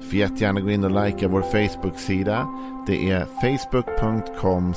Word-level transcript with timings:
Du 0.00 0.06
får 0.06 0.14
jättegärna 0.14 0.60
gå 0.60 0.70
in 0.70 0.84
och 0.84 1.04
likea 1.04 1.28
vår 1.28 1.42
Facebook-sida. 1.42 2.48
Det 2.86 3.10
är 3.10 3.26
facebook.com 3.40 4.74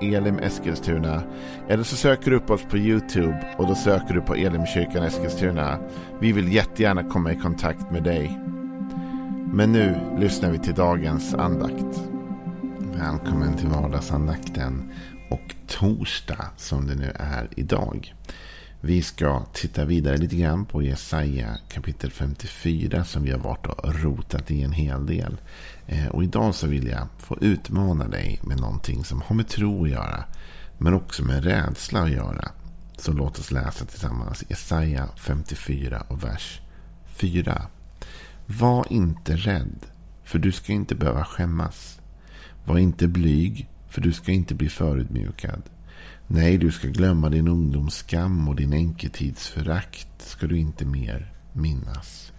elimeskilstuna. 0.00 1.22
Eller 1.68 1.84
så 1.84 1.96
söker 1.96 2.30
du 2.30 2.36
upp 2.36 2.50
oss 2.50 2.62
på 2.70 2.78
YouTube 2.78 3.54
och 3.58 3.66
då 3.66 3.74
söker 3.74 4.14
du 4.14 4.20
på 4.20 4.34
Elimkyrkan 4.34 5.02
Eskilstuna. 5.02 5.78
Vi 6.20 6.32
vill 6.32 6.52
jättegärna 6.52 7.02
komma 7.02 7.32
i 7.32 7.36
kontakt 7.36 7.90
med 7.90 8.02
dig. 8.02 8.40
Men 9.52 9.72
nu 9.72 9.96
lyssnar 10.18 10.50
vi 10.50 10.58
till 10.58 10.74
dagens 10.74 11.34
andakt. 11.34 12.00
Välkommen 12.78 13.56
till 13.56 13.68
vardagsandakten 13.68 14.92
och 15.30 15.54
torsdag 15.66 16.46
som 16.56 16.86
det 16.86 16.94
nu 16.94 17.12
är 17.14 17.48
idag. 17.56 18.14
Vi 18.86 19.02
ska 19.02 19.44
titta 19.52 19.84
vidare 19.84 20.16
lite 20.16 20.36
grann 20.36 20.64
på 20.64 20.82
Jesaja 20.82 21.58
kapitel 21.68 22.10
54 22.10 23.04
som 23.04 23.22
vi 23.22 23.30
har 23.30 23.38
varit 23.38 23.66
och 23.66 24.02
rotat 24.02 24.50
i 24.50 24.62
en 24.62 24.72
hel 24.72 25.06
del. 25.06 25.36
Eh, 25.86 26.06
och 26.06 26.24
idag 26.24 26.54
så 26.54 26.66
vill 26.66 26.86
jag 26.86 27.08
få 27.18 27.38
utmana 27.40 28.08
dig 28.08 28.40
med 28.42 28.60
någonting 28.60 29.04
som 29.04 29.22
har 29.22 29.36
med 29.36 29.48
tro 29.48 29.84
att 29.84 29.90
göra. 29.90 30.24
Men 30.78 30.94
också 30.94 31.24
med 31.24 31.44
rädsla 31.44 32.02
att 32.02 32.10
göra. 32.10 32.50
Så 32.96 33.12
låt 33.12 33.38
oss 33.38 33.50
läsa 33.50 33.84
tillsammans 33.84 34.44
Jesaja 34.48 35.08
54 35.16 36.02
och 36.08 36.24
vers 36.24 36.60
4. 37.06 37.66
Var 38.46 38.92
inte 38.92 39.36
rädd, 39.36 39.86
för 40.24 40.38
du 40.38 40.52
ska 40.52 40.72
inte 40.72 40.94
behöva 40.94 41.24
skämmas. 41.24 42.00
Var 42.64 42.78
inte 42.78 43.08
blyg, 43.08 43.68
för 43.88 44.00
du 44.00 44.12
ska 44.12 44.32
inte 44.32 44.54
bli 44.54 44.68
förutmjukad. 44.68 45.62
Nej, 46.26 46.58
du 46.58 46.72
ska 46.72 46.88
glömma 46.88 47.28
din 47.28 47.48
ungdomsskam 47.48 48.48
och 48.48 48.56
din 48.56 48.72
enketidsförakt 48.72 50.08
ska 50.22 50.46
du 50.46 50.58
inte 50.58 50.84
mer 50.84 51.32
minnas. 51.52 52.32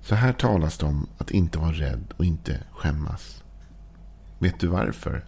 Så 0.00 0.14
här 0.14 0.32
talas 0.32 0.78
det 0.78 0.86
om 0.86 1.06
att 1.18 1.30
inte 1.30 1.58
vara 1.58 1.72
rädd 1.72 2.14
och 2.16 2.24
inte 2.24 2.58
skämmas. 2.72 3.42
Vet 4.38 4.60
du 4.60 4.66
varför? 4.66 5.24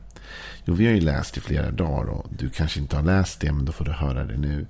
Jo, 0.65 0.75
vi 0.75 0.87
har 0.87 0.93
ju 0.93 1.01
läst 1.01 1.37
i 1.37 1.41
flera 1.41 1.71
dagar 1.71 2.11
och 2.11 2.27
du 2.39 2.51
kanske 2.51 2.81
inte 2.81 2.97
har 2.97 3.03
läst 3.03 3.41
det, 3.41 3.53
men 3.53 3.65
då 3.65 3.73
får 3.73 3.85
du 3.85 3.93
höra 3.93 4.25
det 4.25 4.37
nu. 4.37 4.67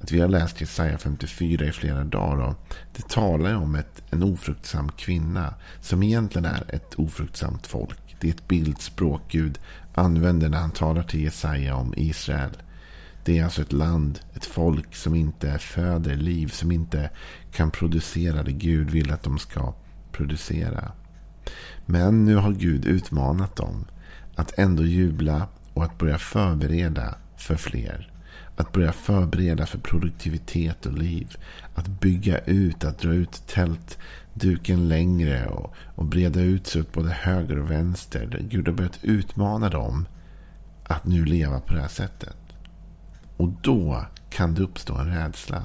Att 0.00 0.12
vi 0.12 0.20
har 0.20 0.28
läst 0.28 0.60
Jesaja 0.60 0.98
54 0.98 1.66
i 1.66 1.72
flera 1.72 2.04
dagar 2.04 2.44
och 2.44 2.54
det 2.96 3.08
talar 3.08 3.54
om 3.54 3.74
ett, 3.74 4.02
en 4.10 4.22
ofruktsam 4.22 4.92
kvinna 4.92 5.54
som 5.80 6.02
egentligen 6.02 6.44
är 6.44 6.74
ett 6.74 6.94
ofruktsamt 6.94 7.66
folk. 7.66 8.05
Det 8.20 8.28
är 8.28 8.32
ett 8.32 8.48
bildspråk 8.48 9.22
Gud 9.28 9.58
använder 9.94 10.48
när 10.48 10.58
han 10.58 10.70
talar 10.70 11.02
till 11.02 11.20
Jesaja 11.20 11.76
om 11.76 11.94
Israel. 11.96 12.50
Det 13.24 13.38
är 13.38 13.44
alltså 13.44 13.62
ett 13.62 13.72
land, 13.72 14.20
ett 14.34 14.44
folk 14.44 14.94
som 14.94 15.14
inte 15.14 15.58
föder 15.58 16.16
liv, 16.16 16.46
som 16.48 16.72
inte 16.72 17.10
kan 17.52 17.70
producera 17.70 18.42
det 18.42 18.52
Gud 18.52 18.90
vill 18.90 19.12
att 19.12 19.22
de 19.22 19.38
ska 19.38 19.74
producera. 20.12 20.92
Men 21.86 22.24
nu 22.24 22.36
har 22.36 22.52
Gud 22.52 22.84
utmanat 22.84 23.56
dem 23.56 23.84
att 24.34 24.58
ändå 24.58 24.82
jubla 24.84 25.48
och 25.74 25.84
att 25.84 25.98
börja 25.98 26.18
förbereda 26.18 27.14
för 27.36 27.56
fler. 27.56 28.12
Att 28.56 28.72
börja 28.72 28.92
förbereda 28.92 29.66
för 29.66 29.78
produktivitet 29.78 30.86
och 30.86 30.98
liv. 30.98 31.36
Att 31.74 31.86
bygga 31.86 32.38
ut, 32.38 32.84
att 32.84 32.98
dra 32.98 33.14
ut 33.14 33.46
tält 33.46 33.98
duken 34.40 34.88
längre 34.88 35.46
och, 35.46 35.74
och 35.94 36.04
breda 36.04 36.40
ut 36.40 36.66
sig 36.66 36.80
åt 36.80 36.92
både 36.92 37.10
höger 37.10 37.58
och 37.58 37.70
vänster. 37.70 38.38
Gud 38.50 38.68
har 38.68 38.74
börjat 38.74 38.98
utmana 39.02 39.68
dem 39.68 40.06
att 40.84 41.06
nu 41.06 41.24
leva 41.24 41.60
på 41.60 41.74
det 41.74 41.80
här 41.80 41.88
sättet. 41.88 42.36
Och 43.36 43.48
då 43.48 44.06
kan 44.30 44.54
det 44.54 44.62
uppstå 44.62 44.94
en 44.94 45.14
rädsla. 45.14 45.64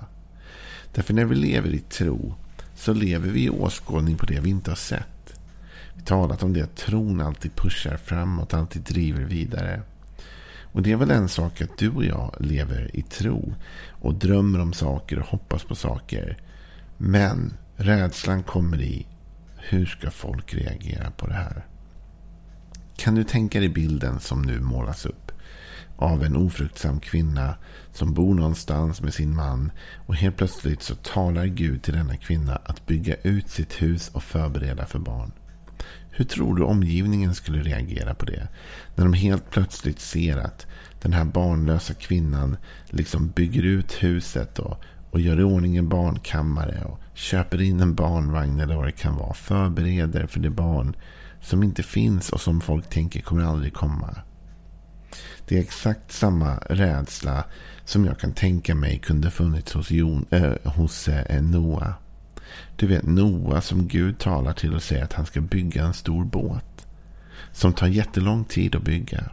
Därför 0.94 1.14
när 1.14 1.26
vi 1.26 1.36
lever 1.36 1.70
i 1.70 1.80
tro 1.80 2.36
så 2.76 2.94
lever 2.94 3.30
vi 3.30 3.44
i 3.44 3.50
åskådning 3.50 4.18
på 4.18 4.26
det 4.26 4.40
vi 4.40 4.50
inte 4.50 4.72
har 4.72 4.76
sett. 4.76 5.40
Vi 5.94 6.02
talat 6.02 6.44
om 6.44 6.54
det 6.54 6.62
att 6.62 6.76
tron 6.76 7.22
alltid 7.22 7.56
pushar 7.56 7.98
framåt, 7.98 8.54
alltid 8.54 8.82
driver 8.82 9.24
vidare. 9.24 9.82
Och 10.74 10.82
det 10.82 10.92
är 10.92 10.96
väl 10.96 11.12
en 11.12 11.30
sak 11.30 11.62
att 11.62 11.78
du 11.78 11.90
och 11.90 12.06
jag 12.06 12.36
lever 12.40 12.96
i 12.96 13.02
tro 13.02 13.54
och 13.90 14.14
drömmer 14.14 14.60
om 14.60 14.74
saker 14.74 15.20
och 15.20 15.26
hoppas 15.26 15.64
på 15.64 15.76
saker. 15.76 16.38
Men 16.98 17.54
rädslan 17.82 18.44
kommer 18.44 18.82
i 18.82 19.08
hur 19.58 19.86
ska 19.86 20.12
folk 20.12 20.54
reagera 20.54 21.12
på 21.12 21.28
det 21.28 21.34
här? 21.34 21.66
Kan 22.96 23.16
du 23.16 23.24
tänka 23.24 23.60
dig 23.60 23.70
bilden 23.70 24.20
som 24.20 24.42
nu 24.42 24.60
målas 24.60 25.06
upp? 25.06 25.32
Av 25.98 26.24
en 26.24 26.36
ofruktsam 26.36 27.00
kvinna 27.00 27.56
som 27.94 28.14
bor 28.14 28.36
någonstans 28.36 29.02
med 29.02 29.14
sin 29.14 29.36
man. 29.36 29.72
Och 30.06 30.16
helt 30.16 30.38
plötsligt 30.38 30.82
så 30.82 30.96
talar 30.96 31.46
Gud 31.46 31.84
till 31.84 31.94
denna 31.94 32.18
kvinna 32.18 32.56
att 32.56 32.86
bygga 32.86 33.16
ut 33.16 33.50
sitt 33.50 33.82
hus 33.82 34.10
och 34.14 34.24
förbereda 34.24 34.86
för 34.86 35.00
barn. 35.00 35.32
Hur 36.12 36.26
tror 36.26 36.56
du 36.56 36.64
omgivningen 36.64 37.36
skulle 37.36 37.64
reagera 37.64 38.16
på 38.16 38.26
det? 38.26 38.48
När 38.96 39.04
de 39.04 39.14
helt 39.14 39.50
plötsligt 39.50 40.00
ser 40.00 40.38
att 40.38 40.68
den 41.02 41.14
här 41.14 41.26
barnlösa 41.26 41.94
kvinnan 41.94 42.58
liksom 42.86 43.30
bygger 43.30 43.64
ut 43.64 44.04
huset 44.04 44.60
och, 44.60 44.84
och 45.12 45.20
gör 45.20 45.40
i 45.40 45.44
ordning 45.44 45.78
en 45.78 45.90
barnkammare 45.90 46.84
och 46.86 47.00
köper 47.14 47.62
in 47.62 47.80
en 47.80 47.96
barnvagn 47.96 48.60
eller 48.60 48.76
vad 48.76 48.86
det 48.86 48.92
kan 48.92 49.16
vara. 49.16 49.34
Förbereder 49.34 50.28
för 50.28 50.40
det 50.40 50.50
barn 50.50 50.96
som 51.42 51.64
inte 51.64 51.84
finns 51.84 52.30
och 52.30 52.42
som 52.42 52.62
folk 52.62 52.90
tänker 52.90 53.22
kommer 53.22 53.44
aldrig 53.44 53.74
komma. 53.74 54.16
Det 55.48 55.58
är 55.58 55.62
exakt 55.62 56.12
samma 56.12 56.56
rädsla 56.56 57.44
som 57.86 58.06
jag 58.06 58.20
kan 58.20 58.34
tänka 58.34 58.76
mig 58.76 59.00
kunde 59.00 59.32
funnits 59.32 59.74
hos, 59.74 59.92
Jon, 59.92 60.26
äh, 60.30 60.54
hos 60.64 61.08
äh, 61.08 61.42
Noa. 61.42 61.94
Du 62.76 62.88
vet 62.88 63.06
Noa 63.06 63.62
som 63.62 63.88
Gud 63.88 64.20
talar 64.20 64.54
till 64.54 64.74
och 64.74 64.84
säger 64.84 65.04
att 65.04 65.14
han 65.14 65.26
ska 65.26 65.42
bygga 65.42 65.84
en 65.84 65.94
stor 65.94 66.26
båt. 66.26 66.88
Som 67.52 67.74
tar 67.74 67.88
jättelång 67.88 68.44
tid 68.44 68.76
att 68.76 68.84
bygga. 68.84 69.24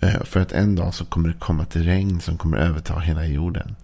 Eh, 0.00 0.22
för 0.24 0.40
att 0.40 0.52
en 0.52 0.74
dag 0.76 0.94
så 0.94 1.04
kommer 1.04 1.28
det 1.28 1.34
komma 1.38 1.62
ett 1.62 1.76
regn 1.76 2.20
som 2.20 2.38
kommer 2.38 2.58
överta 2.58 2.98
hela 2.98 3.26
jorden. 3.26 3.76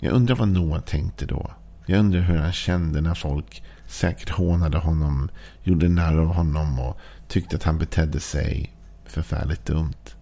Jag 0.00 0.12
undrar 0.12 0.36
vad 0.36 0.48
Noa 0.48 0.80
tänkte 0.80 1.26
då. 1.26 1.50
Jag 1.86 1.98
undrar 1.98 2.20
hur 2.20 2.36
han 2.36 2.52
kände 2.52 3.00
när 3.00 3.14
folk 3.14 3.62
säkert 3.86 4.30
hånade 4.30 4.78
honom, 4.78 5.28
gjorde 5.62 5.88
narr 5.88 6.18
av 6.18 6.34
honom 6.34 6.78
och 6.78 6.98
tyckte 7.28 7.56
att 7.56 7.62
han 7.62 7.78
betedde 7.78 8.20
sig 8.20 8.72
förfärligt 9.04 9.66
dumt. 9.66 10.16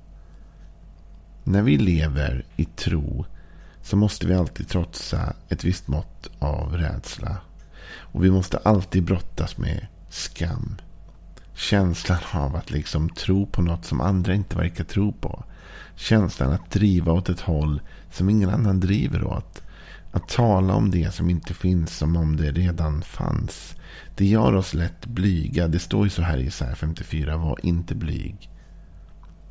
När 1.45 1.63
vi 1.63 1.77
lever 1.77 2.45
i 2.57 2.65
tro 2.65 3.25
så 3.83 3.97
måste 3.97 4.27
vi 4.27 4.35
alltid 4.35 4.69
trotsa 4.69 5.33
ett 5.49 5.65
visst 5.65 5.89
mått 5.89 6.31
av 6.39 6.77
rädsla. 6.77 7.37
Och 7.97 8.25
vi 8.25 8.31
måste 8.31 8.59
alltid 8.59 9.05
brottas 9.05 9.59
med 9.59 9.87
skam. 10.09 10.77
Känslan 11.55 12.19
av 12.33 12.57
att 12.57 12.71
liksom 12.71 13.09
tro 13.09 13.47
på 13.47 13.63
något 13.63 13.85
som 13.85 14.01
andra 14.01 14.35
inte 14.35 14.57
verkar 14.57 14.85
tro 14.85 15.13
på. 15.13 15.45
Känslan 15.97 16.53
att 16.53 16.71
driva 16.71 17.13
åt 17.13 17.29
ett 17.29 17.41
håll 17.41 17.81
som 18.11 18.31
ingen 18.31 18.51
annan 18.51 18.81
driver 18.81 19.25
åt. 19.25 19.63
Att 20.13 20.29
tala 20.29 20.75
om 20.75 20.91
det 20.91 21.15
som 21.15 21.31
inte 21.31 21.55
finns 21.55 21.97
som 21.97 22.17
om 22.17 22.37
det 22.37 22.53
redan 22.53 23.03
fanns. 23.03 23.77
Det 24.17 24.27
gör 24.27 24.55
oss 24.55 24.75
lätt 24.75 25.07
blyga. 25.07 25.69
Det 25.69 25.79
står 25.79 26.05
ju 26.05 26.11
så 26.11 26.23
här 26.23 26.39
i 26.39 26.47
Isaiah 26.47 26.75
54. 26.75 27.37
Var 27.37 27.59
inte 27.63 27.95
blyg. 27.95 28.51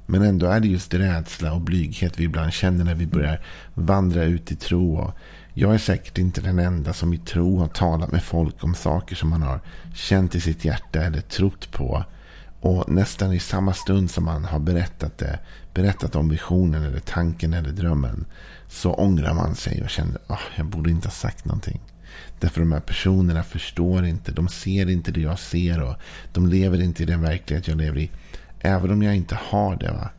Men 0.05 0.21
ändå 0.21 0.45
är 0.45 0.59
det 0.59 0.67
just 0.67 0.93
rädsla 0.93 1.53
och 1.53 1.61
blyghet 1.61 2.19
vi 2.19 2.23
ibland 2.23 2.53
känner 2.53 2.83
när 2.85 2.95
vi 2.95 3.07
börjar 3.07 3.41
vandra 3.73 4.23
ut 4.23 4.51
i 4.51 4.55
tro. 4.55 5.11
jag 5.53 5.73
är 5.73 5.77
säkert 5.77 6.17
inte 6.17 6.41
den 6.41 6.59
enda 6.59 6.93
som 6.93 7.13
i 7.13 7.17
tro 7.17 7.59
har 7.59 7.67
talat 7.67 8.11
med 8.11 8.23
folk 8.23 8.63
om 8.63 8.75
saker 8.75 9.15
som 9.15 9.29
man 9.29 9.41
har 9.41 9.59
känt 9.95 10.35
i 10.35 10.41
sitt 10.41 10.65
hjärta 10.65 11.01
eller 11.01 11.21
trott 11.21 11.71
på. 11.71 12.03
Och 12.63 12.89
nästan 12.89 13.33
i 13.33 13.39
samma 13.39 13.73
stund 13.73 14.11
som 14.11 14.25
man 14.25 14.45
har 14.45 14.59
berättat 14.59 15.17
det, 15.17 15.39
berättat 15.73 16.15
om 16.15 16.29
visionen 16.29 16.83
eller 16.83 16.99
tanken 16.99 17.53
eller 17.53 17.69
drömmen, 17.69 18.25
så 18.67 18.93
ångrar 18.93 19.33
man 19.33 19.55
sig 19.55 19.83
och 19.83 19.89
känner 19.89 20.15
att 20.15 20.29
oh, 20.29 20.39
jag 20.55 20.65
borde 20.65 20.89
inte 20.89 21.07
ha 21.07 21.13
sagt 21.13 21.45
någonting. 21.45 21.81
Därför 22.39 22.59
de 22.59 22.71
här 22.71 22.79
personerna 22.79 23.43
förstår 23.43 24.05
inte, 24.05 24.31
de 24.31 24.47
ser 24.47 24.89
inte 24.89 25.11
det 25.11 25.21
jag 25.21 25.39
ser 25.39 25.81
och 25.81 25.95
de 26.33 26.47
lever 26.47 26.81
inte 26.81 27.03
i 27.03 27.05
den 27.05 27.21
verklighet 27.21 27.67
jag 27.67 27.77
lever 27.77 27.99
i. 27.99 28.11
Även 28.59 28.91
om 28.91 29.03
jag 29.03 29.15
inte 29.15 29.39
har 29.49 29.75
det 29.75 29.91
va, 29.91 30.09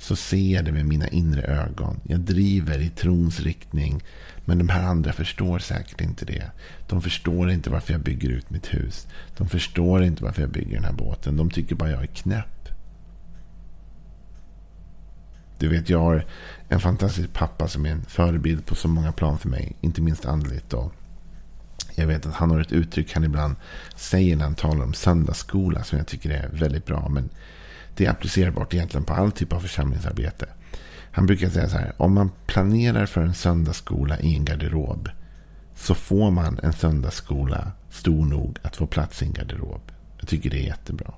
så 0.00 0.16
ser 0.16 0.54
jag 0.54 0.64
det 0.64 0.72
med 0.72 0.86
mina 0.86 1.08
inre 1.08 1.42
ögon. 1.42 2.00
Jag 2.02 2.20
driver 2.20 2.78
i 2.78 2.88
trons 2.88 3.40
riktning. 3.40 4.02
Men 4.44 4.58
de 4.58 4.68
här 4.68 4.82
andra 4.82 5.12
förstår 5.12 5.58
säkert 5.58 6.00
inte 6.00 6.24
det. 6.24 6.50
De 6.88 7.02
förstår 7.02 7.50
inte 7.50 7.70
varför 7.70 7.92
jag 7.92 8.02
bygger 8.02 8.28
ut 8.28 8.50
mitt 8.50 8.74
hus. 8.74 9.06
De 9.36 9.48
förstår 9.48 10.02
inte 10.02 10.24
varför 10.24 10.42
jag 10.42 10.50
bygger 10.50 10.74
den 10.74 10.84
här 10.84 10.92
båten. 10.92 11.36
De 11.36 11.50
tycker 11.50 11.74
bara 11.74 11.90
jag 11.90 12.02
är 12.02 12.06
knäpp. 12.06 12.68
Du 15.58 15.68
vet, 15.68 15.88
jag 15.88 15.98
har 15.98 16.24
en 16.68 16.80
fantastisk 16.80 17.32
pappa 17.32 17.68
som 17.68 17.86
är 17.86 17.90
en 17.90 18.02
förebild 18.02 18.66
på 18.66 18.74
så 18.74 18.88
många 18.88 19.12
plan 19.12 19.38
för 19.38 19.48
mig. 19.48 19.76
Inte 19.80 20.02
minst 20.02 20.26
andligt. 20.26 20.72
Och 20.72 20.92
jag 21.94 22.06
vet 22.06 22.26
att 22.26 22.34
han 22.34 22.50
har 22.50 22.60
ett 22.60 22.72
uttryck 22.72 23.12
han 23.14 23.24
ibland 23.24 23.56
säger 23.96 24.36
när 24.36 24.44
han 24.44 24.54
talar 24.54 24.84
om 24.84 24.94
söndagsskola 24.94 25.84
som 25.84 25.98
jag 25.98 26.06
tycker 26.06 26.30
är 26.30 26.48
väldigt 26.48 26.86
bra. 26.86 27.08
Men 27.08 27.30
det 27.96 28.06
är 28.06 28.10
applicerbart 28.10 28.74
egentligen 28.74 29.04
på 29.04 29.12
all 29.12 29.32
typ 29.32 29.52
av 29.52 29.60
församlingsarbete. 29.60 30.46
Han 31.12 31.26
brukar 31.26 31.48
säga 31.48 31.68
så 31.68 31.78
här. 31.78 31.92
Om 31.96 32.14
man 32.14 32.30
planerar 32.46 33.06
för 33.06 33.20
en 33.20 33.34
söndagsskola 33.34 34.20
i 34.20 34.36
en 34.36 34.44
garderob. 34.44 35.08
Så 35.74 35.94
får 35.94 36.30
man 36.30 36.60
en 36.62 36.72
söndagsskola 36.72 37.72
stor 37.90 38.24
nog 38.24 38.58
att 38.62 38.76
få 38.76 38.86
plats 38.86 39.22
i 39.22 39.26
en 39.26 39.32
garderob. 39.32 39.80
Jag 40.18 40.28
tycker 40.28 40.50
det 40.50 40.58
är 40.58 40.66
jättebra. 40.66 41.12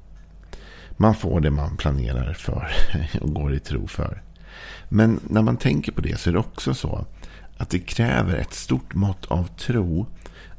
Man 0.97 1.15
får 1.15 1.41
det 1.41 1.51
man 1.51 1.77
planerar 1.77 2.33
för 2.33 2.73
och 3.21 3.35
går 3.35 3.55
i 3.55 3.61
tro 3.61 3.87
för. 3.87 4.23
Men 4.89 5.21
när 5.29 5.43
man 5.43 5.57
tänker 5.57 5.93
på 5.93 6.01
det 6.01 6.21
så 6.21 6.31
är 6.31 6.33
det 6.33 6.39
också 6.39 6.75
så 6.75 7.07
att 7.57 7.71
det 7.71 7.79
kräver 7.79 8.37
ett 8.37 8.55
stort 8.55 8.95
mått 8.95 9.25
av 9.25 9.49
tro 9.57 10.07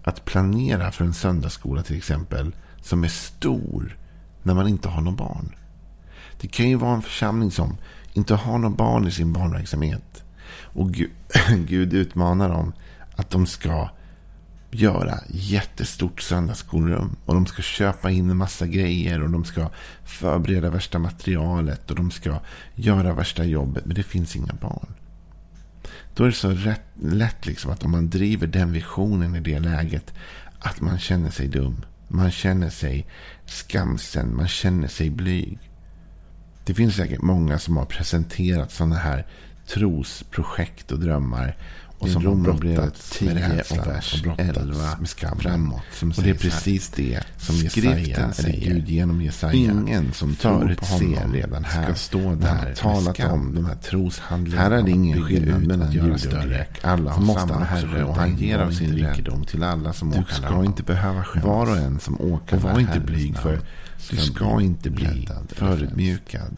att 0.04 0.26
planera 0.26 0.92
för 0.92 1.06
en 1.06 1.14
söndagsskola 1.14 1.84
till 1.84 1.98
exempel 1.98 2.56
som 2.82 3.04
är 3.04 3.08
stor 3.08 3.98
när 4.44 4.54
man 4.54 4.68
inte 4.68 4.90
har 4.90 5.02
någon 5.02 5.16
barn. 5.16 5.56
Det 6.44 6.50
kan 6.50 6.70
ju 6.70 6.76
vara 6.76 6.96
en 6.96 7.02
församling 7.02 7.52
som 7.52 7.78
inte 8.14 8.36
har 8.36 8.58
några 8.58 8.76
barn 8.76 9.08
i 9.08 9.12
sin 9.12 9.34
barnverksamhet. 9.34 10.24
Och 10.62 10.92
Gud, 11.68 11.94
utmanar 11.94 12.50
dem 12.50 12.74
att 13.16 13.30
de 13.30 13.46
ska 13.46 13.90
göra 14.72 15.20
jättestort 15.30 16.22
söndagsskolrum. 16.22 17.16
Och 17.26 17.34
de 17.34 17.46
ska 17.46 17.62
köpa 17.62 18.12
in 18.12 18.30
en 18.30 18.38
massa 18.38 18.68
grejer. 18.68 19.22
Och 19.22 19.30
de 19.30 19.46
ska 19.46 19.70
förbereda 20.04 20.70
värsta 20.70 21.00
materialet. 21.00 21.90
Och 21.92 21.96
de 21.96 22.12
ska 22.12 22.40
göra 22.76 23.14
värsta 23.14 23.44
jobbet. 23.44 23.86
Men 23.86 23.96
det 23.96 24.04
finns 24.04 24.36
inga 24.36 24.54
barn. 24.62 24.94
Då 26.16 26.24
är 26.24 26.28
det 26.28 26.34
så 26.34 26.50
rätt, 26.50 26.86
lätt 27.02 27.46
liksom 27.46 27.72
att 27.72 27.84
om 27.84 27.92
man 27.92 28.10
driver 28.10 28.48
den 28.48 28.72
visionen 28.72 29.36
i 29.36 29.40
det 29.40 29.60
läget. 29.60 30.14
Att 30.60 30.82
man 30.82 31.00
känner 31.00 31.30
sig 31.30 31.48
dum. 31.48 31.86
Man 32.08 32.32
känner 32.32 32.70
sig 32.70 33.08
skamsen. 33.46 34.36
Man 34.36 34.48
känner 34.48 34.88
sig 34.88 35.10
blyg. 35.10 35.60
Det 36.66 36.74
finns 36.74 36.96
säkert 36.96 37.22
många 37.22 37.60
som 37.60 37.78
har 37.78 37.86
presenterat 37.86 38.72
sådana 38.72 38.96
här 38.96 39.26
trosprojekt 39.68 40.92
och 40.92 41.00
drömmar. 41.00 41.58
Och 41.98 42.10
som 42.10 42.26
har 42.26 42.36
brottats 42.36 43.10
10 43.10 43.64
och 43.70 43.88
vers 43.88 44.24
11 44.38 44.98
med 45.00 45.10
skam 45.10 45.40
framåt. 45.40 45.82
Och 46.18 46.24
det 46.24 46.30
är 46.30 46.34
precis 46.34 46.90
det 46.90 47.24
som 47.38 47.56
Jesaja. 47.56 48.32
Eller 48.38 48.60
Gud 48.60 48.90
genom 48.90 49.22
Jesaja. 49.22 49.54
Ingen 49.54 50.14
som 50.14 50.36
förutser 50.36 51.32
redan 51.34 51.64
här. 51.64 51.84
Ska 51.84 51.96
stå 51.96 52.36
där 52.36 52.48
har 52.48 52.74
talat 52.74 53.20
om 53.20 53.56
de 53.56 53.66
här 53.66 53.76
troshandlingarna. 53.76 54.70
Här 54.70 54.72
är 54.72 54.84
det 54.84 54.92
ingen 54.92 55.24
skillnad 55.24 55.68
mellan 55.68 55.88
att 55.88 55.94
göra 55.94 56.18
större. 56.18 56.68
Alla 56.82 57.12
har 57.12 57.40
samma 57.40 57.64
herre 57.64 58.04
och 58.04 58.16
han 58.16 58.38
ger 58.38 58.60
av 58.60 58.72
sin 58.72 58.96
rikedom 58.96 59.46
till 59.46 59.64
alla 59.64 59.94
som 59.94 60.10
åkallar 60.10 60.26
Du 60.28 60.34
ska 60.34 60.66
inte 60.66 60.84
behöva 60.84 61.24
skämmas. 61.24 61.46
Var 61.46 61.70
och 61.70 61.78
en 61.78 62.00
som 62.00 62.22
åker 62.22 62.58
var 62.58 62.80
inte 62.80 63.00
blyg 63.00 63.38
för 63.38 63.60
du 64.10 64.18
ska 64.18 64.62
inte 64.62 64.90
bli 64.90 65.28
förödmjukad. 65.48 66.58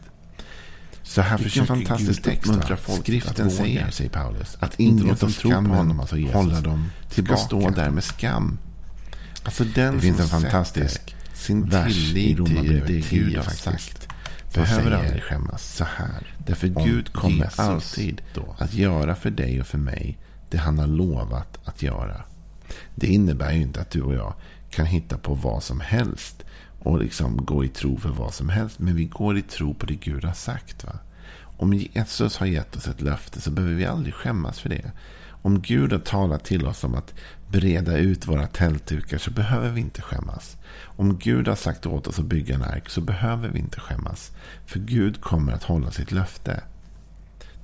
Så 1.02 1.20
här 1.20 1.38
försöker 1.38 1.66
fantastisk 1.66 2.22
text 2.22 2.46
uppmuntra 2.46 2.76
folk 2.76 3.00
Skriften 3.00 3.50
säger, 3.50 3.90
säger 3.90 4.10
Paulus, 4.10 4.56
att 4.60 4.80
inte 4.80 5.04
låta 5.04 5.28
skammen 5.28 5.70
på 5.70 5.76
honom, 5.76 6.00
alltså 6.00 6.16
Jesus, 6.16 6.34
hålla 6.34 6.60
dem 6.60 6.90
tillbaka. 7.10 7.36
stå 7.36 7.70
där 7.70 7.90
med 7.90 8.04
skam. 8.04 8.58
Alltså 9.42 9.64
den 9.64 9.94
det 9.94 10.00
finns 10.00 10.20
en 10.20 10.28
fantastisk 10.28 11.16
sin 11.34 11.70
tillit 11.70 12.46
till 12.46 12.82
det 12.86 13.10
Gud 13.10 13.36
har 13.36 13.42
sagt. 13.42 14.08
Behöver 14.54 14.90
aldrig 14.90 15.22
skämmas 15.22 15.74
så 15.74 15.84
här. 15.84 16.34
Därför 16.46 16.68
Gud 16.68 17.12
kommer 17.12 17.36
Jesus 17.36 17.58
alltid 17.58 18.22
då 18.34 18.56
att 18.58 18.74
göra 18.74 19.14
för 19.14 19.30
dig 19.30 19.60
och 19.60 19.66
för 19.66 19.78
mig 19.78 20.18
det 20.50 20.58
han 20.58 20.78
har 20.78 20.86
lovat 20.86 21.58
att 21.64 21.82
göra. 21.82 22.22
Det 22.94 23.06
innebär 23.06 23.52
ju 23.52 23.62
inte 23.62 23.80
att 23.80 23.90
du 23.90 24.02
och 24.02 24.14
jag 24.14 24.34
kan 24.70 24.86
hitta 24.86 25.18
på 25.18 25.34
vad 25.34 25.62
som 25.62 25.80
helst 25.80 26.44
och 26.78 26.98
liksom 26.98 27.36
gå 27.44 27.64
i 27.64 27.68
tro 27.68 27.98
för 27.98 28.08
vad 28.08 28.34
som 28.34 28.48
helst. 28.48 28.78
Men 28.78 28.96
vi 28.96 29.04
går 29.04 29.38
i 29.38 29.42
tro 29.42 29.74
på 29.74 29.86
det 29.86 29.94
Gud 29.94 30.24
har 30.24 30.32
sagt. 30.32 30.84
Va? 30.84 30.98
Om 31.56 31.72
Jesus 31.72 32.36
har 32.36 32.46
gett 32.46 32.76
oss 32.76 32.88
ett 32.88 33.00
löfte 33.00 33.40
så 33.40 33.50
behöver 33.50 33.74
vi 33.74 33.86
aldrig 33.86 34.14
skämmas 34.14 34.60
för 34.60 34.68
det. 34.68 34.92
Om 35.28 35.62
Gud 35.62 35.92
har 35.92 35.98
talat 35.98 36.44
till 36.44 36.66
oss 36.66 36.84
om 36.84 36.94
att 36.94 37.14
breda 37.48 37.98
ut 37.98 38.26
våra 38.26 38.46
tältdukar 38.46 39.18
så 39.18 39.30
behöver 39.30 39.70
vi 39.70 39.80
inte 39.80 40.02
skämmas. 40.02 40.56
Om 40.82 41.18
Gud 41.18 41.48
har 41.48 41.54
sagt 41.54 41.86
åt 41.86 42.06
oss 42.06 42.18
att 42.18 42.24
bygga 42.24 42.54
en 42.54 42.62
ark 42.62 42.88
så 42.88 43.00
behöver 43.00 43.48
vi 43.48 43.58
inte 43.58 43.80
skämmas. 43.80 44.32
För 44.66 44.78
Gud 44.78 45.20
kommer 45.20 45.52
att 45.52 45.62
hålla 45.62 45.90
sitt 45.90 46.12
löfte. 46.12 46.62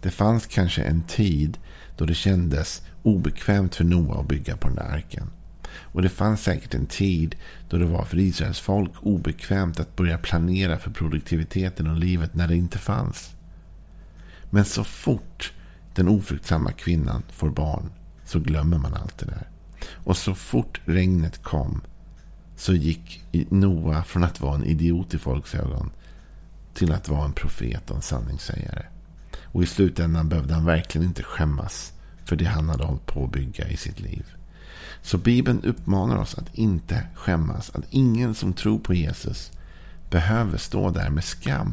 Det 0.00 0.10
fanns 0.10 0.46
kanske 0.46 0.82
en 0.82 1.02
tid 1.02 1.58
då 1.96 2.04
det 2.04 2.14
kändes 2.14 2.82
obekvämt 3.02 3.74
för 3.74 3.84
Noa 3.84 4.20
att 4.20 4.28
bygga 4.28 4.56
på 4.56 4.68
den 4.68 4.76
där 4.76 4.92
arken. 4.92 5.30
Och 5.74 6.02
det 6.02 6.08
fanns 6.08 6.42
säkert 6.42 6.74
en 6.74 6.86
tid 6.86 7.36
då 7.68 7.76
det 7.76 7.84
var 7.84 8.04
för 8.04 8.18
Israels 8.18 8.60
folk 8.60 8.90
obekvämt 9.00 9.80
att 9.80 9.96
börja 9.96 10.18
planera 10.18 10.78
för 10.78 10.90
produktiviteten 10.90 11.86
och 11.86 11.96
livet 11.96 12.34
när 12.34 12.48
det 12.48 12.56
inte 12.56 12.78
fanns. 12.78 13.34
Men 14.50 14.64
så 14.64 14.84
fort 14.84 15.52
den 15.94 16.08
ofruktsamma 16.08 16.72
kvinnan 16.72 17.22
får 17.32 17.50
barn 17.50 17.90
så 18.24 18.38
glömmer 18.38 18.78
man 18.78 18.94
allt 18.94 19.18
det 19.18 19.26
där. 19.26 19.48
Och 20.04 20.16
så 20.16 20.34
fort 20.34 20.80
regnet 20.84 21.42
kom 21.42 21.80
så 22.56 22.74
gick 22.74 23.24
Noa 23.50 24.02
från 24.02 24.24
att 24.24 24.40
vara 24.40 24.54
en 24.54 24.64
idiot 24.64 25.14
i 25.14 25.18
folks 25.18 25.54
ögon 25.54 25.90
till 26.74 26.92
att 26.92 27.08
vara 27.08 27.24
en 27.24 27.32
profet 27.32 27.90
och 27.90 27.96
en 27.96 28.02
sanningssägare. 28.02 28.86
Och 29.42 29.62
i 29.62 29.66
slutändan 29.66 30.28
behövde 30.28 30.54
han 30.54 30.64
verkligen 30.64 31.06
inte 31.06 31.22
skämmas 31.22 31.92
för 32.24 32.36
det 32.36 32.44
han 32.44 32.68
hade 32.68 32.84
hållit 32.84 33.06
på 33.06 33.24
att 33.24 33.32
bygga 33.32 33.68
i 33.68 33.76
sitt 33.76 34.00
liv. 34.00 34.24
Så 35.02 35.18
Bibeln 35.18 35.64
uppmanar 35.64 36.16
oss 36.16 36.38
att 36.38 36.54
inte 36.54 37.06
skämmas. 37.14 37.70
Att 37.74 37.84
ingen 37.90 38.34
som 38.34 38.52
tror 38.52 38.78
på 38.78 38.94
Jesus 38.94 39.52
behöver 40.10 40.58
stå 40.58 40.90
där 40.90 41.10
med 41.10 41.24
skam. 41.24 41.72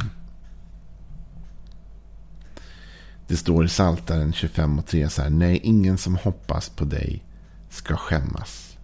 Det 3.27 3.38
står 3.38 3.65
i 3.65 3.69
Saltaren 3.69 4.33
25 4.33 4.79
och 4.79 4.85
3 4.85 5.09
så 5.09 5.21
här. 5.21 5.29
Nej, 5.29 5.59
ingen 5.63 5.97
som 5.97 6.15
hoppas 6.15 6.69
på 6.69 6.85
dig 6.85 7.23
ska 7.69 7.97
skämmas. 7.97 8.77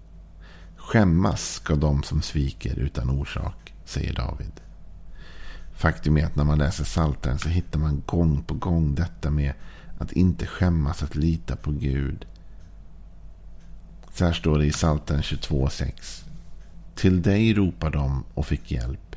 Skämmas 0.75 1.53
ska 1.53 1.75
de 1.75 2.03
som 2.03 2.21
sviker 2.21 2.79
utan 2.79 3.09
orsak, 3.09 3.73
säger 3.85 4.13
David. 4.13 4.51
Faktum 5.73 6.17
är 6.17 6.25
att 6.25 6.35
när 6.35 6.43
man 6.43 6.57
läser 6.57 6.83
Saltaren 6.83 7.39
så 7.39 7.49
hittar 7.49 7.79
man 7.79 8.03
gång 8.05 8.43
på 8.43 8.53
gång 8.53 8.95
detta 8.95 9.31
med 9.31 9.53
att 9.97 10.11
inte 10.11 10.47
skämmas, 10.47 11.03
att 11.03 11.15
lita 11.15 11.55
på 11.55 11.71
Gud. 11.71 12.25
Så 14.15 14.25
här 14.25 14.33
står 14.33 14.59
det 14.59 14.65
i 14.65 14.71
Psaltaren 14.71 15.21
22.6. 15.21 16.23
Till 16.95 17.21
dig 17.21 17.53
ropar 17.53 17.91
de 17.91 18.23
och 18.33 18.45
fick 18.45 18.71
hjälp. 18.71 19.15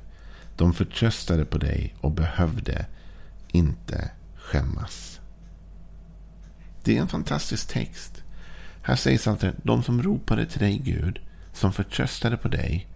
De 0.57 0.73
förtröstade 0.73 1.45
på 1.45 1.59
dig 1.59 1.95
och 2.01 2.11
behövde 2.11 2.87
inte 3.49 4.11
skämmas. 4.37 5.21
Det 6.85 6.97
är 6.97 7.01
en 7.01 7.09
fantastisk 7.09 7.69
text. 7.69 8.23
Här 8.83 8.97
sägs 8.97 9.27
alltid 9.27 9.53
de 9.63 9.83
som 9.83 10.03
ropade 10.03 10.47
till 10.47 10.61
dig 10.61 10.79
Gud, 10.79 11.21
som 11.53 11.73
förtröstade 11.73 12.37
på 12.37 12.49
dig, 12.49 12.89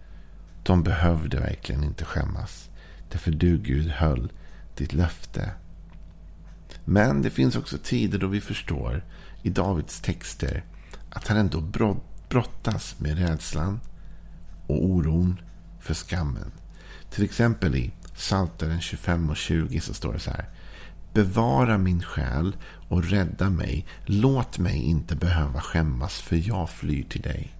de 0.63 0.83
behövde 0.83 1.39
verkligen 1.39 1.83
inte 1.83 2.05
skämmas. 2.05 2.69
Därför 3.09 3.31
du 3.31 3.57
Gud 3.57 3.91
höll 3.91 4.31
ditt 4.75 4.93
löfte. 4.93 5.51
Men 6.85 7.21
det 7.21 7.29
finns 7.29 7.55
också 7.55 7.77
tider 7.83 8.19
då 8.19 8.27
vi 8.27 8.41
förstår 8.41 9.03
i 9.41 9.49
Davids 9.49 10.01
texter 10.01 10.63
att 11.13 11.27
han 11.27 11.37
ändå 11.37 11.61
brottas 12.29 12.95
med 12.97 13.17
rädslan 13.17 13.79
och 14.67 14.85
oron 14.85 15.41
för 15.79 15.93
skammen. 15.93 16.51
Till 17.09 17.23
exempel 17.23 17.75
i 17.75 17.93
Psaltaren 18.15 18.81
25 18.81 19.29
och 19.29 19.37
20 19.37 19.79
så 19.79 19.93
står 19.93 20.13
det 20.13 20.19
så 20.19 20.31
här. 20.31 20.49
Bevara 21.13 21.77
min 21.77 22.03
själ 22.03 22.55
och 22.89 23.03
rädda 23.03 23.49
mig. 23.49 23.85
Låt 24.05 24.57
mig 24.57 24.77
inte 24.77 25.15
behöva 25.15 25.61
skämmas 25.61 26.21
för 26.21 26.47
jag 26.47 26.69
flyr 26.69 27.03
till 27.03 27.21
dig. 27.21 27.53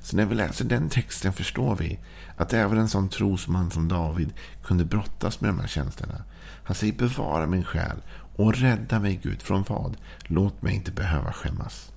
Så 0.00 0.16
när 0.16 0.26
vi 0.26 0.34
läser 0.34 0.64
den 0.64 0.88
texten 0.88 1.32
förstår 1.32 1.76
vi 1.76 1.98
att 2.36 2.52
även 2.52 2.78
en 2.78 2.88
sån 2.88 3.08
trosman 3.08 3.70
som 3.70 3.88
David 3.88 4.32
kunde 4.62 4.84
brottas 4.84 5.40
med 5.40 5.50
de 5.50 5.60
här 5.60 5.66
känslorna. 5.66 6.22
Han 6.64 6.76
säger 6.76 6.92
bevara 6.92 7.46
min 7.46 7.64
själ 7.64 8.02
och 8.36 8.54
rädda 8.54 8.98
mig 8.98 9.20
Gud 9.22 9.42
från 9.42 9.64
vad? 9.68 9.96
Låt 10.20 10.62
mig 10.62 10.74
inte 10.74 10.90
behöva 10.90 11.32
skämmas. 11.32 11.92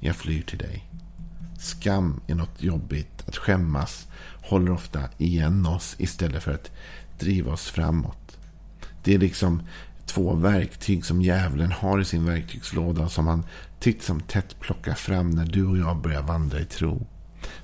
Jag 0.00 0.16
flyr 0.16 0.42
till 0.42 0.58
dig. 0.58 0.84
Skam 1.58 2.20
är 2.26 2.34
något 2.34 2.62
jobbigt. 2.62 3.28
Att 3.28 3.36
skämmas 3.36 4.06
håller 4.42 4.72
ofta 4.72 5.00
igen 5.18 5.66
oss 5.66 5.94
istället 5.98 6.42
för 6.42 6.54
att 6.54 6.70
driva 7.18 7.52
oss 7.52 7.70
framåt. 7.70 8.38
Det 9.02 9.14
är 9.14 9.18
liksom 9.18 9.62
två 10.06 10.34
verktyg 10.34 11.04
som 11.04 11.22
djävulen 11.22 11.72
har 11.72 12.00
i 12.00 12.04
sin 12.04 12.24
verktygslåda 12.24 13.08
som 13.08 13.26
han 13.26 13.44
titt 13.78 14.02
som 14.02 14.20
tätt 14.20 14.60
plockar 14.60 14.94
fram 14.94 15.30
när 15.30 15.46
du 15.46 15.66
och 15.66 15.78
jag 15.78 15.96
börjar 15.96 16.22
vandra 16.22 16.60
i 16.60 16.64
tro. 16.64 17.06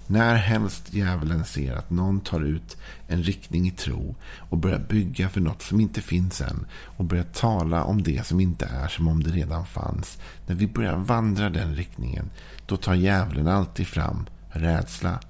När 0.07 0.35
helst 0.35 0.95
djävulen 0.95 1.45
ser 1.45 1.73
att 1.73 1.91
någon 1.91 2.21
tar 2.21 2.41
ut 2.41 2.77
en 3.09 3.23
riktning 3.23 3.69
i 3.69 3.71
tro 3.71 4.15
och 4.39 4.59
börjar 4.59 4.79
bygga 4.79 5.29
för 5.29 5.41
något 5.41 5.63
som 5.63 5.81
inte 5.81 6.01
finns 6.01 6.41
än 6.41 6.67
och 6.73 7.05
börjar 7.05 7.25
tala 7.25 7.85
om 7.85 8.03
det 8.03 8.27
som 8.27 8.41
inte 8.41 8.67
är 8.67 8.89
som 8.89 9.09
om 9.09 9.23
det 9.23 9.31
redan 9.31 9.67
fanns. 9.67 10.19
När 10.47 10.55
vi 10.55 10.67
börjar 10.67 10.97
vandra 10.97 11.51
den 11.51 11.75
riktningen, 11.75 12.31
då 12.67 12.77
tar 12.77 12.95
djävulen 12.95 13.49
alltid 13.49 13.87
fram 13.87 14.27
rädsla 14.49 15.21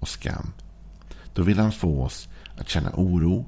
och 0.00 0.08
skam. 0.08 0.52
Då 1.34 1.42
vill 1.42 1.58
han 1.58 1.72
få 1.72 2.02
oss 2.02 2.28
att 2.56 2.68
känna 2.68 2.90
oro 2.94 3.46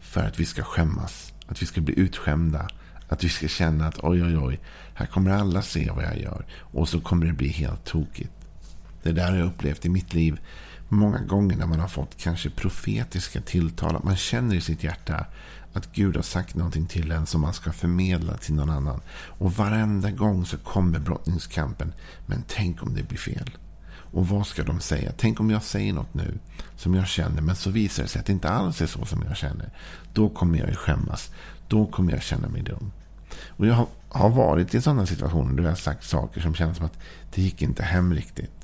för 0.00 0.24
att 0.24 0.40
vi 0.40 0.44
ska 0.44 0.62
skämmas, 0.62 1.32
att 1.46 1.62
vi 1.62 1.66
ska 1.66 1.80
bli 1.80 1.98
utskämda, 1.98 2.68
att 3.08 3.24
vi 3.24 3.28
ska 3.28 3.48
känna 3.48 3.86
att 3.86 3.98
oj, 4.02 4.24
oj, 4.24 4.38
oj, 4.38 4.60
här 4.94 5.06
kommer 5.06 5.30
alla 5.30 5.62
se 5.62 5.90
vad 5.90 6.04
jag 6.04 6.20
gör 6.20 6.46
och 6.52 6.88
så 6.88 7.00
kommer 7.00 7.26
det 7.26 7.32
bli 7.32 7.48
helt 7.48 7.84
tokigt. 7.84 8.37
Det 9.02 9.12
där 9.12 9.30
har 9.30 9.38
jag 9.38 9.46
upplevt 9.46 9.84
i 9.84 9.88
mitt 9.88 10.14
liv 10.14 10.40
många 10.88 11.18
gånger 11.18 11.56
när 11.56 11.66
man 11.66 11.80
har 11.80 11.88
fått 11.88 12.16
kanske 12.16 12.50
profetiska 12.50 13.40
tilltal. 13.40 13.96
Att 13.96 14.04
man 14.04 14.16
känner 14.16 14.54
i 14.54 14.60
sitt 14.60 14.84
hjärta 14.84 15.26
att 15.72 15.92
Gud 15.92 16.16
har 16.16 16.22
sagt 16.22 16.54
någonting 16.54 16.86
till 16.86 17.12
en 17.12 17.26
som 17.26 17.40
man 17.40 17.54
ska 17.54 17.72
förmedla 17.72 18.36
till 18.36 18.54
någon 18.54 18.70
annan. 18.70 19.00
Och 19.38 19.52
varenda 19.52 20.10
gång 20.10 20.46
så 20.46 20.58
kommer 20.58 20.98
brottningskampen. 20.98 21.92
Men 22.26 22.44
tänk 22.48 22.82
om 22.82 22.94
det 22.94 23.02
blir 23.02 23.18
fel. 23.18 23.50
Och 24.12 24.28
vad 24.28 24.46
ska 24.46 24.64
de 24.64 24.80
säga? 24.80 25.12
Tänk 25.16 25.40
om 25.40 25.50
jag 25.50 25.62
säger 25.62 25.92
något 25.92 26.14
nu 26.14 26.38
som 26.76 26.94
jag 26.94 27.08
känner 27.08 27.42
men 27.42 27.56
så 27.56 27.70
visar 27.70 28.02
det 28.02 28.08
sig 28.08 28.20
att 28.20 28.26
det 28.26 28.32
inte 28.32 28.48
alls 28.48 28.80
är 28.80 28.86
så 28.86 29.04
som 29.04 29.22
jag 29.28 29.36
känner. 29.36 29.70
Då 30.12 30.28
kommer 30.28 30.58
jag 30.58 30.68
ju 30.68 30.74
skämmas. 30.74 31.30
Då 31.68 31.86
kommer 31.86 32.12
jag 32.12 32.22
känna 32.22 32.48
mig 32.48 32.62
dum. 32.62 32.92
Och 33.46 33.66
jag 33.66 33.86
har 34.08 34.30
varit 34.30 34.74
i 34.74 34.80
sådana 34.80 35.06
situationer 35.06 35.56
där 35.56 35.62
jag 35.62 35.70
har 35.70 35.76
sagt 35.76 36.04
saker 36.04 36.40
som 36.40 36.54
känns 36.54 36.76
som 36.76 36.86
att 36.86 36.98
det 37.34 37.42
gick 37.42 37.62
inte 37.62 37.82
hem 37.82 38.14
riktigt. 38.14 38.57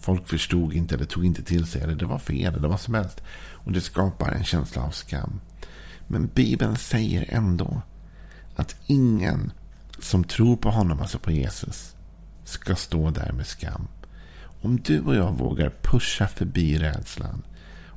Folk 0.00 0.28
förstod 0.28 0.72
inte 0.72 0.94
eller 0.94 1.04
tog 1.04 1.24
inte 1.24 1.42
till 1.42 1.66
sig 1.66 1.82
eller 1.82 1.94
det 1.94 2.06
var 2.06 2.18
fel 2.18 2.54
eller 2.54 2.68
vad 2.68 2.80
som 2.80 2.94
helst. 2.94 3.22
Och 3.52 3.72
det 3.72 3.80
skapar 3.80 4.32
en 4.32 4.44
känsla 4.44 4.82
av 4.82 4.90
skam. 4.90 5.40
Men 6.06 6.26
Bibeln 6.34 6.76
säger 6.76 7.26
ändå 7.28 7.82
att 8.56 8.76
ingen 8.86 9.52
som 9.98 10.24
tror 10.24 10.56
på 10.56 10.70
honom, 10.70 11.00
alltså 11.00 11.18
på 11.18 11.30
Jesus, 11.30 11.96
ska 12.44 12.74
stå 12.74 13.10
där 13.10 13.32
med 13.32 13.46
skam. 13.46 13.88
Om 14.62 14.80
du 14.80 15.00
och 15.00 15.14
jag 15.14 15.32
vågar 15.32 15.72
pusha 15.82 16.28
förbi 16.28 16.78
rädslan 16.78 17.42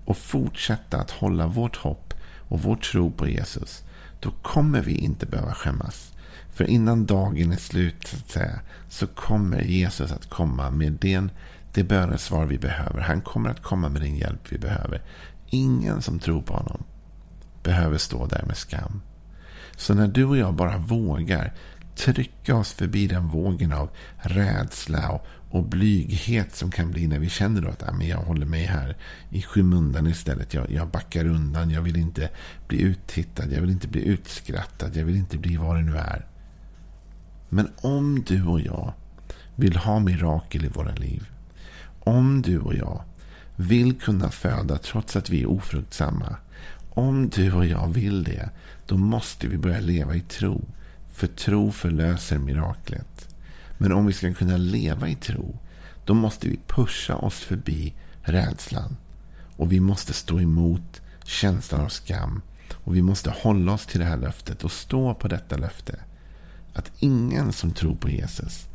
och 0.06 0.18
fortsätta 0.18 0.98
att 0.98 1.12
hålla 1.12 1.48
vårt 1.48 1.76
hopp 1.76 2.14
och 2.48 2.62
vår 2.62 2.76
tro 2.76 3.12
på 3.12 3.28
Jesus, 3.28 3.84
då 4.20 4.32
kommer 4.32 4.82
vi 4.82 4.96
inte 4.96 5.26
behöva 5.26 5.54
skämmas. 5.54 6.14
För 6.54 6.64
innan 6.64 7.06
dagen 7.06 7.52
är 7.52 7.58
slut 7.58 8.08
så, 8.08 8.18
att 8.18 8.32
säga, 8.32 8.60
så 8.90 9.08
kommer 9.08 9.62
Jesus 9.62 10.12
att 10.12 10.30
komma 10.30 10.70
med 10.70 10.92
den 10.92 11.32
det 11.74 11.84
bönesvar 11.84 12.46
vi 12.46 12.58
behöver. 12.58 13.02
Han 13.02 13.22
kommer 13.22 13.50
att 13.50 13.62
komma 13.62 13.90
med 13.90 14.02
den 14.02 14.16
hjälp 14.16 14.42
vi 14.50 14.58
behöver. 14.58 15.02
Ingen 15.50 16.02
som 16.02 16.20
tror 16.20 16.42
på 16.42 16.54
honom 16.54 16.84
behöver 17.64 17.98
stå 17.98 18.26
där 18.26 18.44
med 18.48 18.58
skam. 18.58 19.02
Så 19.78 19.94
när 19.94 20.08
du 20.08 20.26
och 20.26 20.38
jag 20.38 20.54
bara 20.54 20.78
vågar 20.78 21.54
trycka 21.96 22.56
oss 22.56 22.74
förbi 22.74 23.08
den 23.08 23.28
vågen 23.28 23.74
av 23.74 23.90
rädsla 24.18 25.10
och, 25.10 25.28
och 25.50 25.64
blyghet 25.64 26.56
som 26.56 26.72
kan 26.72 26.92
bli 26.92 27.08
när 27.08 27.20
vi 27.20 27.30
känner 27.30 27.62
då 27.62 27.70
att 27.70 27.84
ah, 27.84 28.04
jag 28.04 28.18
håller 28.18 28.46
mig 28.46 28.64
här 28.64 28.98
i 29.30 29.42
skymundan 29.42 30.08
istället. 30.08 30.54
Jag, 30.54 30.72
jag 30.72 30.88
backar 30.88 31.26
undan. 31.26 31.70
Jag 31.70 31.82
vill 31.82 31.98
inte 31.98 32.30
bli 32.68 32.82
uttittad. 32.82 33.52
Jag 33.52 33.62
vill 33.62 33.70
inte 33.70 33.88
bli 33.88 34.06
utskrattad. 34.06 34.96
Jag 34.96 35.06
vill 35.06 35.16
inte 35.16 35.38
bli 35.38 35.58
vad 35.58 35.76
det 35.76 35.82
nu 35.82 35.98
är. 35.98 36.26
Men 37.50 37.72
om 37.82 38.24
du 38.28 38.46
och 38.46 38.62
jag 38.62 38.94
vill 39.56 39.76
ha 39.76 40.00
mirakel 40.00 40.66
i 40.66 40.68
våra 40.68 40.96
liv. 40.96 41.33
Om 42.06 42.42
du 42.42 42.60
och 42.60 42.76
jag 42.76 43.04
vill 43.56 44.00
kunna 44.00 44.30
föda 44.30 44.78
trots 44.78 45.16
att 45.16 45.30
vi 45.30 45.42
är 45.42 45.50
ofruktsamma. 45.50 46.36
Om 46.90 47.30
du 47.30 47.54
och 47.54 47.66
jag 47.66 47.88
vill 47.88 48.24
det, 48.24 48.50
då 48.88 48.98
måste 48.98 49.48
vi 49.48 49.58
börja 49.58 49.80
leva 49.80 50.16
i 50.16 50.22
tro. 50.22 50.66
För 51.12 51.28
tro 51.28 51.72
förlöser 51.72 52.38
miraklet. 52.38 53.36
Men 53.78 53.92
om 53.92 54.06
vi 54.06 54.14
ska 54.14 54.34
kunna 54.34 54.58
leva 54.58 55.08
i 55.08 55.16
tro, 55.16 55.60
då 56.06 56.14
måste 56.14 56.48
vi 56.48 56.60
pusha 56.68 57.16
oss 57.16 57.40
förbi 57.40 57.94
rädslan. 58.22 58.98
Och 59.58 59.72
vi 59.72 59.80
måste 59.80 60.14
stå 60.14 60.40
emot 60.40 61.02
känslan 61.24 61.82
av 61.82 61.90
skam. 61.90 62.42
Och 62.74 62.96
vi 62.96 63.02
måste 63.02 63.30
hålla 63.30 63.74
oss 63.74 63.86
till 63.86 64.00
det 64.00 64.06
här 64.06 64.18
löftet 64.18 64.64
och 64.64 64.72
stå 64.72 65.14
på 65.14 65.28
detta 65.28 65.58
löfte. 65.58 66.00
Att 66.74 66.92
ingen 67.00 67.54
som 67.54 67.72
tror 67.72 67.96
på 67.96 68.10
Jesus 68.10 68.68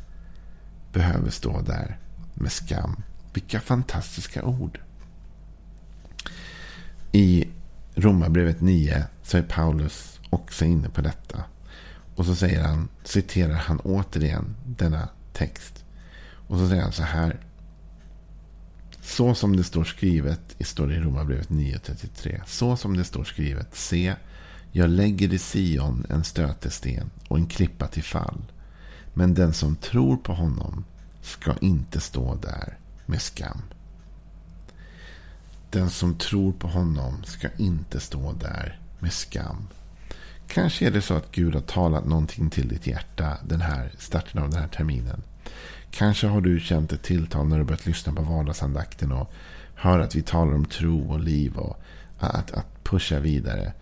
behöver 0.93 1.29
stå 1.29 1.61
där 1.61 1.97
med 2.33 2.51
skam 2.51 3.03
vilka 3.39 3.59
fantastiska 3.59 4.43
ord. 4.43 4.79
I 7.11 7.47
Romarbrevet 7.95 8.61
9 8.61 9.05
så 9.23 9.37
är 9.37 9.41
Paulus 9.41 10.19
också 10.29 10.65
inne 10.65 10.89
på 10.89 11.01
detta. 11.01 11.43
Och 12.15 12.25
så 12.25 12.35
säger 12.35 12.63
han, 12.63 12.89
citerar 13.03 13.53
han 13.53 13.79
återigen 13.79 14.55
denna 14.65 15.09
text. 15.33 15.85
Och 16.47 16.57
så 16.57 16.67
säger 16.67 16.81
han 16.81 16.91
så 16.91 17.03
här. 17.03 17.39
Så 19.01 19.35
som 19.35 19.55
det 19.55 19.63
står 19.63 19.83
skrivet, 19.83 20.55
står 20.59 20.87
det 20.87 20.95
i 20.95 20.99
Romarbrevet 20.99 21.49
9.33. 21.49 22.41
Så 22.45 22.77
som 22.77 22.97
det 22.97 23.03
står 23.03 23.23
skrivet, 23.23 23.75
se, 23.75 24.15
jag 24.71 24.89
lägger 24.89 25.33
i 25.33 25.39
Sion 25.39 26.05
en 26.09 26.23
stötesten 26.23 27.09
och 27.27 27.37
en 27.37 27.47
klippa 27.47 27.87
till 27.87 28.03
fall. 28.03 28.41
Men 29.13 29.33
den 29.33 29.53
som 29.53 29.75
tror 29.75 30.17
på 30.17 30.33
honom 30.33 30.85
ska 31.21 31.55
inte 31.61 31.99
stå 31.99 32.35
där 32.35 32.79
med 33.09 33.21
skam. 33.21 33.61
Den 35.69 35.89
som 35.89 36.15
tror 36.15 36.51
på 36.51 36.67
honom 36.67 37.23
ska 37.23 37.47
inte 37.57 37.99
stå 37.99 38.33
där 38.33 38.79
med 38.99 39.13
skam. 39.13 39.67
Kanske 40.47 40.87
är 40.87 40.91
det 40.91 41.01
så 41.01 41.13
att 41.13 41.31
Gud 41.31 41.53
har 41.53 41.61
talat 41.61 42.05
någonting 42.05 42.49
till 42.49 42.67
ditt 42.67 42.87
hjärta 42.87 43.37
den 43.43 43.61
här 43.61 43.91
starten 43.97 44.43
av 44.43 44.49
den 44.49 44.59
här 44.59 44.67
terminen. 44.67 45.23
Kanske 45.91 46.27
har 46.27 46.41
du 46.41 46.59
känt 46.59 46.93
ett 46.93 47.03
tilltal 47.03 47.47
när 47.47 47.57
du 47.57 47.63
börjat 47.63 47.85
lyssna 47.85 48.13
på 48.13 48.21
vardagsandakten 48.21 49.11
och 49.11 49.31
hör 49.75 49.99
att 49.99 50.15
vi 50.15 50.21
talar 50.21 50.53
om 50.53 50.65
tro 50.65 51.11
och 51.11 51.19
liv 51.19 51.57
och 51.57 51.81
att, 52.19 52.51
att 52.51 52.83
pusha 52.83 53.19
vidare. 53.19 53.73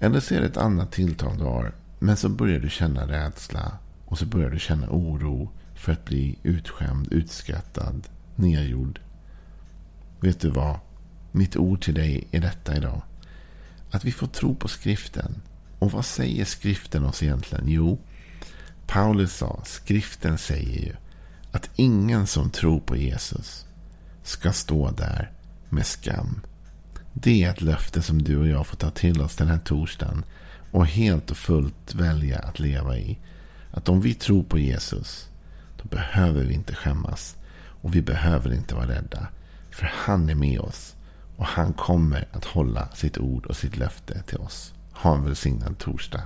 Eller 0.00 0.20
så 0.20 0.34
är 0.34 0.40
det 0.40 0.46
ett 0.46 0.56
annat 0.56 0.92
tilltal 0.92 1.38
du 1.38 1.44
har. 1.44 1.74
Men 1.98 2.16
så 2.16 2.28
börjar 2.28 2.60
du 2.60 2.70
känna 2.70 3.08
rädsla 3.08 3.78
och 4.04 4.18
så 4.18 4.26
börjar 4.26 4.50
du 4.50 4.58
känna 4.58 4.86
oro 4.90 5.50
för 5.74 5.92
att 5.92 6.04
bli 6.04 6.38
utskämd, 6.42 7.12
utskrattad, 7.12 8.08
nedgjord. 8.38 9.00
Vet 10.20 10.40
du 10.40 10.50
vad? 10.50 10.78
Mitt 11.32 11.56
ord 11.56 11.82
till 11.82 11.94
dig 11.94 12.28
är 12.30 12.40
detta 12.40 12.76
idag. 12.76 13.02
Att 13.90 14.04
vi 14.04 14.12
får 14.12 14.26
tro 14.26 14.54
på 14.54 14.68
skriften. 14.68 15.34
Och 15.78 15.92
vad 15.92 16.04
säger 16.04 16.44
skriften 16.44 17.04
oss 17.04 17.22
egentligen? 17.22 17.64
Jo, 17.68 17.98
Paulus 18.86 19.36
sa, 19.36 19.62
skriften 19.64 20.38
säger 20.38 20.80
ju 20.80 20.96
att 21.52 21.70
ingen 21.76 22.26
som 22.26 22.50
tror 22.50 22.80
på 22.80 22.96
Jesus 22.96 23.66
ska 24.22 24.52
stå 24.52 24.90
där 24.90 25.30
med 25.68 25.86
skam. 25.86 26.40
Det 27.12 27.44
är 27.44 27.50
ett 27.50 27.60
löfte 27.60 28.02
som 28.02 28.22
du 28.22 28.36
och 28.36 28.48
jag 28.48 28.66
får 28.66 28.76
ta 28.76 28.90
till 28.90 29.20
oss 29.20 29.36
den 29.36 29.48
här 29.48 29.58
torsdagen 29.58 30.24
och 30.70 30.86
helt 30.86 31.30
och 31.30 31.36
fullt 31.36 31.94
välja 31.94 32.38
att 32.38 32.58
leva 32.58 32.98
i. 32.98 33.18
Att 33.70 33.88
om 33.88 34.00
vi 34.00 34.14
tror 34.14 34.42
på 34.42 34.58
Jesus, 34.58 35.28
då 35.82 35.88
behöver 35.88 36.44
vi 36.44 36.54
inte 36.54 36.74
skämmas. 36.74 37.36
Och 37.86 37.94
vi 37.94 38.02
behöver 38.02 38.54
inte 38.54 38.74
vara 38.74 38.88
rädda. 38.88 39.26
För 39.70 39.90
han 39.94 40.28
är 40.28 40.34
med 40.34 40.60
oss. 40.60 40.96
Och 41.36 41.46
han 41.46 41.72
kommer 41.72 42.28
att 42.32 42.44
hålla 42.44 42.88
sitt 42.94 43.18
ord 43.18 43.46
och 43.46 43.56
sitt 43.56 43.76
löfte 43.76 44.22
till 44.22 44.38
oss. 44.38 44.72
Ha 44.92 45.14
en 45.14 45.24
välsignad 45.24 45.78
torsdag. 45.78 46.22